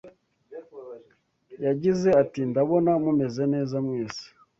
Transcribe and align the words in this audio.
yagize 1.65 2.09
ati 2.21 2.39
ndabona 2.49 2.91
mumeze 3.03 3.43
neza 3.53 3.75
mwese 3.85 4.25